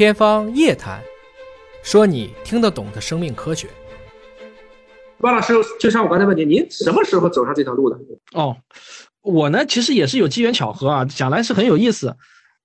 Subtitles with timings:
[0.00, 0.98] 天方夜谭，
[1.82, 3.68] 说你听得懂的生命科学。
[5.18, 7.98] 万老师，就像我刚才问您，您什么时候走上这条路的？
[8.32, 8.56] 哦，
[9.20, 12.16] 我呢，其实也是有机缘巧合啊，讲来是很有意思。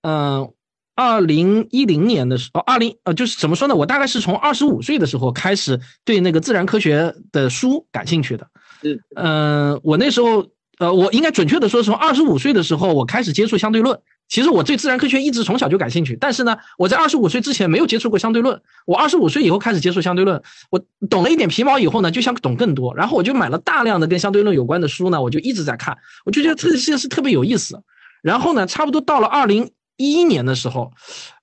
[0.04, 0.54] 嗯，
[0.96, 3.76] 二零一零年的时候，二零呃，就是怎么说呢？
[3.76, 8.48] 我大概是从二十五岁的时候开始对那个自然科学的书感兴趣的。
[8.84, 10.48] 嗯嗯，我那时候
[10.78, 14.00] 呃，我应该准确的说，从二十五岁的时候，我开始接触相对论。
[14.28, 18.60] 其实我对自然科学一直从小就感兴趣，但是呢，我在二十五岁之前没有接触过相对论。
[18.86, 20.42] 我二十五岁以后开始接触相对论，
[20.72, 27.80] 我懂了一点皮毛以后呢，就想懂更多，然后我就买了大量的跟相对论有关的书呢，我就一直在看，我就觉得这件事特别有意思。
[28.24, 30.92] 然后呢，差不多到了二零一一年的时候。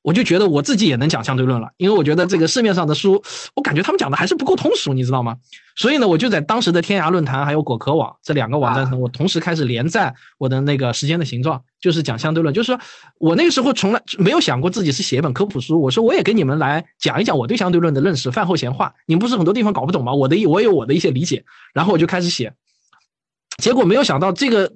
[0.05, 3.23] 我就觉得我自己也能讲相对论了，因为我觉得这个市面上的书，
[3.55, 5.37] 我感觉他们讲的还是不够通俗，你知道吗？
[5.77, 12.53] 所以呢，我就在当时的天涯论坛还有果壳网这两个网站上，我同时开始连载我的那个时间的形状，就是讲相对论。
[12.53, 12.81] 就是说
[13.21, 18.93] 我那个时候从来没有想过自己是写一本科普书，我说我也跟你们来讲一讲我对相对论的认识，饭后闲话。
[19.07, 20.13] 你们不是很多地方搞不懂吗？
[20.13, 22.53] 我的我有我的一些理解，然后我就开始写，
[23.59, 24.73] 结果没有想到这个。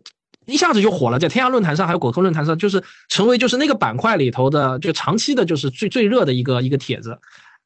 [0.46, 7.18] 一下子就火了，在天涯论坛上还有果壳论坛上，就是成为就是那个板块里头的就长期的，就是最最热的一个一个帖子。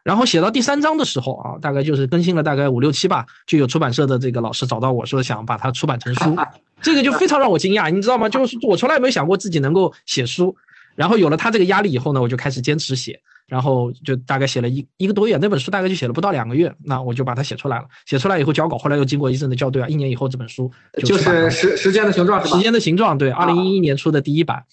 [0.02, 6.34] 然后写到第三章的时候啊，大概就是更新了大概五六七吧，就有出版社的这个老师找到我说想把它出版成书，
[6.80, 8.26] 这个就非常让我惊讶，你知道吗？
[8.26, 10.56] 就是我从来没有想过自己能够写书，
[10.96, 13.20] 然后有了他这个压力以后呢，我就开始坚持写。
[13.50, 17.84] 然后就大概写了一一个多月，那本书大概就写了不到两个月，那我就把它写出来了。
[18.06, 20.70] 写出来以后交稿，后来又经过一阵的校对啊，一年以后这本书
[21.04, 22.42] 就是时时间的形状？
[22.46, 24.64] 时间的形状，对，二零一一年出的第一版。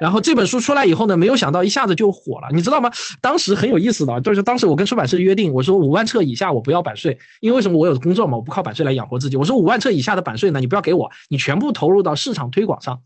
[0.00, 2.90] 然后这本书出来以后呢，没有想到一下子就火了，你知道吗？
[3.20, 7.78] 当时很有意思的，就是当时我跟出版社约定，我说五万册以下我不要版税，因为为什么？
[7.78, 9.36] 我有工作嘛，我不靠版税来养活自己。
[9.36, 13.00] 我说五万册以下的版税呢，你不要给我，你全部投入到市场推广上。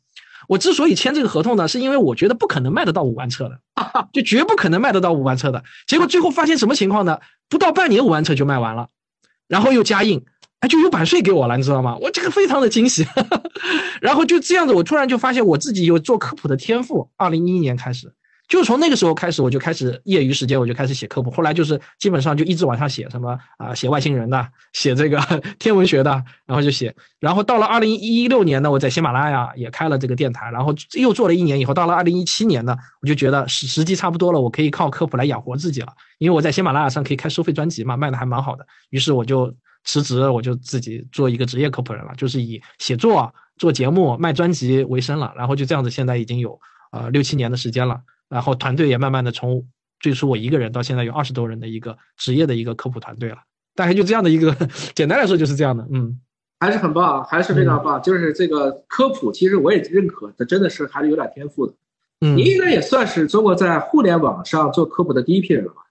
[0.50, 3.60] 我之所以签这个合同呢，是因为我觉得不可能卖得到五万册的，
[4.12, 5.62] 就绝不可能卖得到五万册的。
[5.86, 7.20] 结果最后发现什么情况呢？
[7.48, 8.88] 不到半年五万册就卖完了，
[9.46, 10.24] 然后又加印，
[10.58, 11.96] 哎，就有版税给我了，你知道吗？
[12.00, 13.06] 我这个非常的惊喜。
[14.02, 17.08] 然后就这样子，我突然就发现我自己有做科普的天赋。
[17.16, 18.12] 二零一一年开始。
[18.50, 25.20] 就从那个时候开始，我就开始业余时间我就开始写科普，后来就是基本上就一直往上写，什么啊写外星人的，写这个
[25.60, 26.10] 天文学的，
[26.46, 46.58] 然后就写，然后到了二零一六年呢，我在喜马拉雅也开了这个电台，然后又做了一年以后，到了二零一七年呢，我就觉得时时机差不多了，我可以靠科普来养活自己了，因为我在喜马拉雅上可以开收费专辑嘛，卖的还蛮好的，于是我就辞职，我就自己做一个职业科普人了，就是以写作、做节目、卖专辑为生了，然后就这样子，现在已经有
[46.90, 48.00] 呃六七年的时间了。
[48.30, 49.66] 然后团队也慢慢的从
[49.98, 53.36] 最初我一个人到现在有二十多人的一个职业的一个科普团队了，
[53.74, 54.56] 大概就这样的一个，
[54.94, 56.18] 简单来说就是这样的，嗯，
[56.60, 58.00] 还是很棒，还是非常棒。
[58.00, 61.74] 就是这个科普，其实我也认可，这真的是还是有点天赋的。
[62.20, 65.82] 嗯，你应该也算是中国在互联网上做科普的第一批人了吧？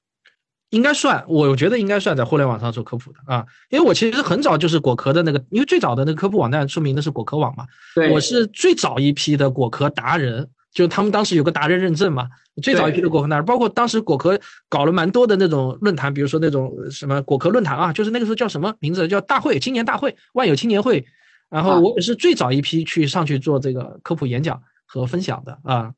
[0.70, 10.50] 应该算，我觉得应该算在互联网上做科普的啊，因为我其实很早就是果壳的那个，因为最早的那个科普网站出名的是果壳网嘛，对，我是最早一批的果壳达人。
[10.72, 12.28] 就他们当时有个达人认证嘛，
[12.62, 19.08] 最早一批的果壳达人，包括当时果壳搞了蛮多的那种论坛，比如说那种什么果壳论坛啊，就是那个时候叫什么名字？
[19.08, 21.06] 叫大会青年大会、万有青年会。
[21.50, 25.92] 然后我也是最早一批去上去做这个科普演讲和分享的啊。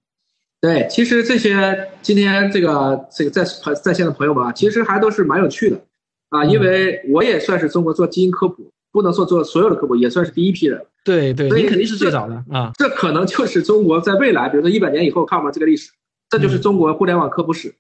[0.61, 3.43] 对，其实这些今天这个这个在
[3.83, 5.81] 在线的朋友们啊，其实还都是蛮有趣的
[6.29, 10.85] 啊，因为我也算是中国做基因科普，不能说做所有的科普，也算是第一批人。
[11.03, 12.72] 对对，你肯定是最早的啊！
[12.75, 15.91] 这可能就是中国在未来，比如说一百年以后看我们这个历史，
[16.29, 17.73] 这就是中国互联网科普史。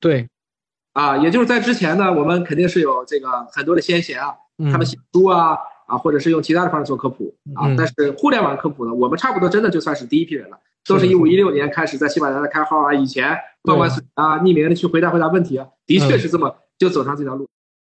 [0.00, 0.28] 对，
[0.92, 4.34] 啊，也就是在之前呢，我们肯定是有这个很多的先贤啊，
[4.72, 7.72] 他们写书啊，啊，或者是用其他的方式做科普啊。
[7.78, 17.48] 但是互联网科普呢，我们差不多真的就算是第一批人了，都是一五一六年开始在喜马拉雅开号啊，以前关关啊，匿名的去回答回答问题啊，的确是这么就走上这条路。